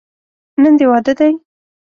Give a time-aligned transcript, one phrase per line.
[0.61, 1.31] نن دې واده دی.